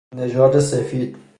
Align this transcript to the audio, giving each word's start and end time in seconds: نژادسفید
نژادسفید 0.15 1.15